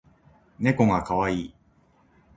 [0.57, 1.53] ねこがかわいい